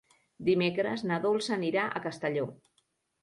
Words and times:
Dimecres 0.45 1.03
na 1.11 1.19
Dolça 1.27 1.53
anirà 1.57 1.83
a 1.85 2.01
Castelló. 2.07 2.47